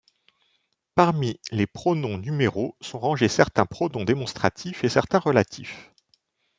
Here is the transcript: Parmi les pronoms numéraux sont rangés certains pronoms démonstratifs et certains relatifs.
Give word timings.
Parmi 0.95 1.39
les 1.51 1.67
pronoms 1.67 2.17
numéraux 2.17 2.75
sont 2.81 2.97
rangés 2.97 3.27
certains 3.27 3.67
pronoms 3.67 4.03
démonstratifs 4.03 4.83
et 4.83 4.89
certains 4.89 5.19
relatifs. 5.19 5.93